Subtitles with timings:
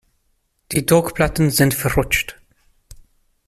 [0.71, 2.39] Die Druckplatten sind verrutscht.